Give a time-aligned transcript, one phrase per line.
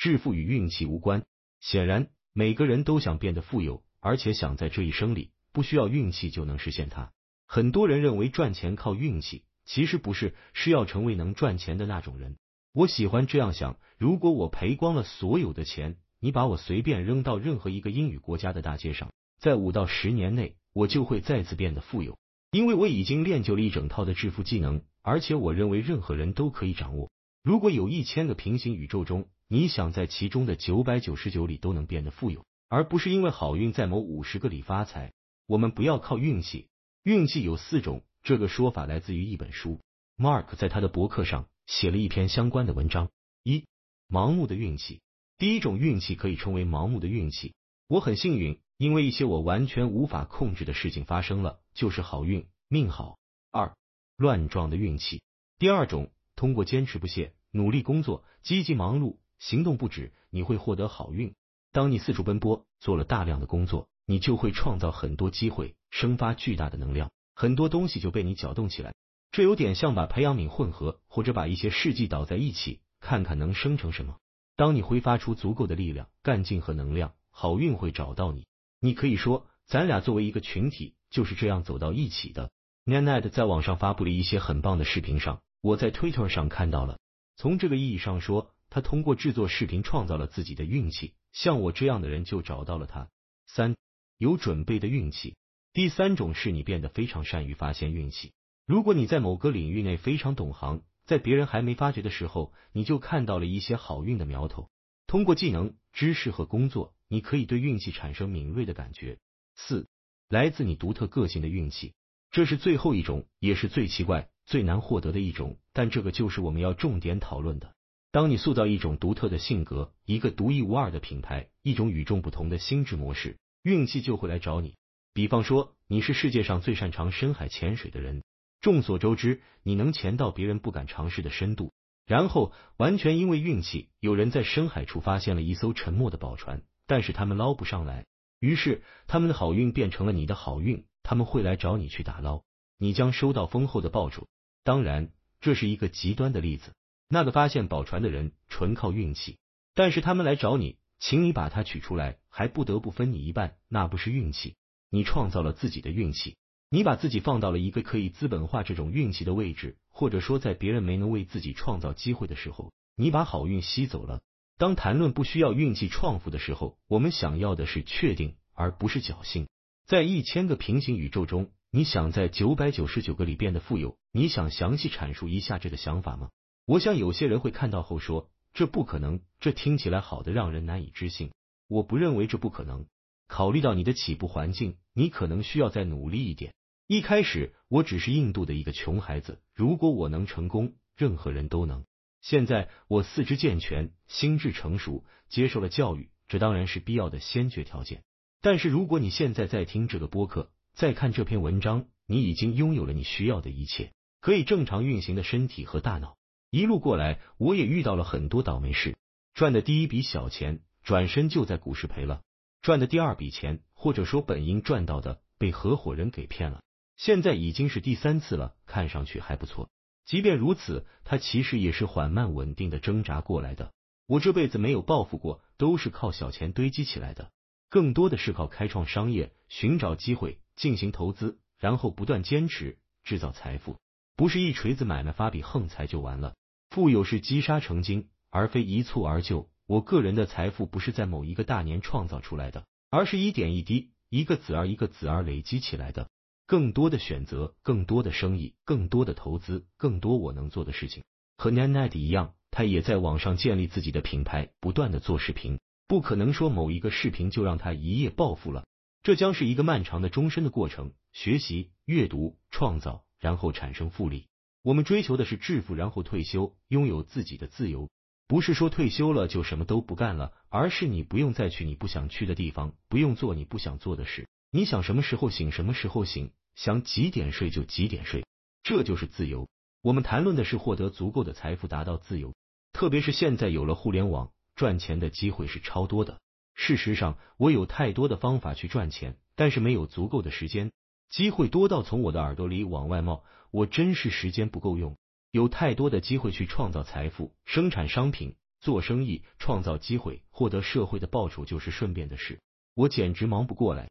[0.00, 1.26] 致富与运气无关。
[1.60, 7.12] 显然，每个人都想变得富有，而且想在这一生里不需要运气就能实现它。
[7.46, 12.38] 很多人认为赚钱靠运气，其实不是，是要成为能赚钱的那种人。
[12.72, 22.16] 我喜欢这样想：如果我赔光了所有的钱，你把我随便扔到任何一个英语国家的大街上，在五到十年内，我就会再次变得富有，
[22.52, 27.10] 因为我已经练就了一整套的致富技能，而且我认为任何人都可以掌握。
[27.42, 35.12] 如果有一千个平行宇宙中，你想在其中的九百九十九里都能变得富有，而不是因为好运在某五十个里发财。
[35.46, 36.68] 我们不要靠运气，
[37.02, 38.02] 运气有四种。
[38.22, 39.80] 这个说法来自于一本书。
[40.18, 43.08] Mark 在他的博客上写了一篇相关的文章。
[43.42, 43.64] 一、
[44.08, 45.00] 盲目的运气。
[45.38, 47.54] 第一种运气可以称为盲目的运气。
[47.88, 53.18] 我很幸运，因为一些我完全无法控制的事情发生了，就是好运，命好。
[53.50, 53.74] 二、
[54.16, 55.22] 乱撞的运气。
[55.58, 59.18] 第二种，通过坚持不懈、努力工作、积极忙碌。
[59.38, 61.34] 行动不止，你会获得好运。
[61.70, 68.94] 当你四处奔波，做了大量的工作，你就会创造很多机会，生发巨大的能量，很多东西就被你搅动起来。
[69.30, 74.16] 这有点像把培养皿混合，或者把一些试剂倒在一起，看看能生成什么。
[74.56, 78.46] 当你挥发出足够的力量、干劲和能量，好运会找到你。
[78.80, 82.50] 你可以说，咱俩作为一个群体，就是这样走到一起的。
[82.86, 86.98] Nanette 在网上发布了一些很棒的视频，上我在 Twitter 上看到了。
[87.36, 88.54] 从这个意义上说。
[88.72, 93.08] 他通过制作视频创造了自己的运气，像我这样的人就找到了他。
[93.44, 93.74] 三
[94.16, 95.34] 有准备的运气。
[95.72, 98.32] 第三种是你变得非常善于发现运气。
[98.66, 104.70] 如果你在某个领域内非常懂行，在别人还没发觉的时候，你就看到了一些好运的苗头。
[105.08, 109.18] 通过技能、知识和工作，你可以对运气产生敏锐的感觉。
[109.56, 109.88] 四
[110.28, 111.94] 来自你独特个性的运气，
[112.30, 117.72] 这是最后一种，也是最奇怪、最难获得的一种，但这个就是我们要重点讨论的。
[118.10, 124.74] 当你塑造一种独特的性格，一个独一无二的品牌，一种与众不同的心智模式，运气就会来找你。
[125.14, 128.24] 比方说，你是世界上最擅长深海潜水的人，
[128.60, 131.70] 众所周知，你能潜到别人不敢尝试的深度。
[132.04, 138.04] 然后，完全因为运气，有人在深海处发现了一艘沉没的宝船，但是他们捞不上来。
[138.40, 142.42] 于是，他们的好运变成了你的好运，他们会来找你去打捞，
[142.78, 144.26] 你将收到丰厚的报酬。
[144.62, 145.10] 当然，
[145.40, 146.72] 这是一个极端的例子。
[147.08, 149.38] 那个发现宝船的人纯靠运气，
[149.74, 154.54] 但是他们来找你，请你把它取出来，还不得不分你一半，那不是运气，
[154.90, 156.36] 你创造了自己的运气，
[156.68, 164.20] 你把自己放到了一个可以资本化这种运气的位置，或者说在别人没能为自己创造机会的时候，你把好运吸走了。
[164.56, 169.48] 当谈论不需要运气创富的时候，我们想要的是确定，而不是侥幸。
[169.86, 176.30] 在一千个平行宇宙中，你想在九百九十九个里变得富有，你想详细阐述一下这个想法吗？
[176.66, 181.30] 我想有些人会看到后说这不可能，这听起来好的让人难以置信。
[181.68, 182.86] 我不认为这不可能。
[183.28, 186.52] 考虑到你的起步环境，你可能需要再努力一点。
[186.88, 191.84] 一开始我只是印度的一个穷孩子，如果我能成功，任何人都能。
[192.20, 198.02] 现在我四肢健全，心智成熟，接受了教育，这当然是必要的先决条件。
[198.40, 206.16] 但是如果你现在在听这个播客，再看这篇文章，你已经拥有了你需要的一切，可以正常运行的身体和大脑。
[206.48, 208.96] 一路过来，我也遇到了很多倒霉事。
[209.34, 212.22] 赚的第一笔小钱，转身就在股市赔了；
[212.62, 216.62] 赚的第二笔钱，或者说本应赚到的，被合伙人给骗了。
[216.96, 219.68] 现在已经是第三次了，看上去还不错。
[220.06, 223.70] 即便如此，他其实也是缓慢稳定的挣扎过来的。
[224.06, 227.30] 我这辈子没有暴富过，都是靠小钱堆积起来的，
[227.68, 233.78] 更多的是靠开创商业、寻找机会、进行投资，然后不断坚持制造财富，
[234.14, 236.34] 不是一锤子买卖发笔横财就完了。
[236.68, 239.48] 富有是积沙成金，而非一蹴而就。
[239.66, 246.10] 我个人的财富不是在某一个大年创造出来的，而是一点一滴、一个子儿一个子儿累积起来的。
[246.46, 251.02] 更多的选择，更多的生意，更多的投资，更多我能做的事情。
[251.38, 255.58] 和 Nanette 一样，他也在网上建立自己的品牌，不断的做视频。
[255.88, 258.66] 不可能说某一个视频就让他一夜暴富了，
[259.02, 260.92] 这将是一个漫长的、终身的过程。
[261.12, 264.26] 学习、阅读、创造，然后产生复利。
[264.62, 267.88] 我们追求的是致富，然后退休，拥有自己的自由。
[268.28, 274.28] 不是说退休了就什么都不干了，而是你不用再去你不想去的地方，不用做你不想做的事。
[274.52, 278.24] 你想什么时候醒什么时候醒，想几点睡就几点睡，
[278.62, 279.48] 这就是自由。
[279.82, 282.34] 我们谈论的是获得足够的财富，达到自由。
[282.72, 286.20] 特别是现在有了互联网，赚钱的机会是超多的。
[286.62, 290.72] 事实上，我有太多的方法去赚钱，但是没有足够的时间。
[291.08, 294.98] 机会多到从我的耳朵里往外冒，我真是时间不够用。
[295.30, 302.40] 有太多的机会去创造财富、生产商品、做生意、创造机会、获得社会的报酬就是顺便的事，
[302.74, 303.90] 我简直忙不过来。